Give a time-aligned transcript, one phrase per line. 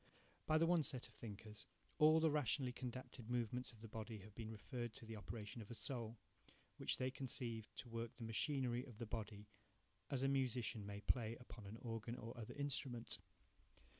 [0.47, 1.67] By the one set of thinkers
[1.99, 5.69] all the rationally condapted movements of the body have been referred to the operation of
[5.69, 6.17] a soul,
[6.77, 9.45] which they conceive to work the machinery of the body
[10.09, 13.19] as a musician may play upon an organ or other instrument.